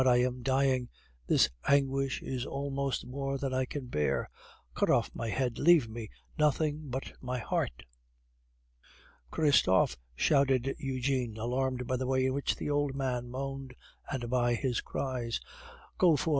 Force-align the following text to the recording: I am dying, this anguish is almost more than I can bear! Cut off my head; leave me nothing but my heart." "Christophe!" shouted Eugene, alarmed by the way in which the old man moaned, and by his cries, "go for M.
I 0.03 0.17
am 0.21 0.41
dying, 0.41 0.89
this 1.27 1.47
anguish 1.67 2.23
is 2.23 2.43
almost 2.43 3.05
more 3.05 3.37
than 3.37 3.53
I 3.53 3.65
can 3.65 3.85
bear! 3.85 4.31
Cut 4.73 4.89
off 4.89 5.11
my 5.13 5.29
head; 5.29 5.59
leave 5.59 5.87
me 5.87 6.09
nothing 6.39 6.89
but 6.89 7.13
my 7.21 7.37
heart." 7.37 7.83
"Christophe!" 9.29 9.97
shouted 10.15 10.73
Eugene, 10.79 11.37
alarmed 11.37 11.85
by 11.85 11.97
the 11.97 12.07
way 12.07 12.25
in 12.25 12.33
which 12.33 12.55
the 12.55 12.67
old 12.71 12.95
man 12.95 13.29
moaned, 13.29 13.75
and 14.11 14.27
by 14.27 14.55
his 14.55 14.81
cries, 14.81 15.39
"go 15.99 16.15
for 16.15 16.29
M. 16.29 16.29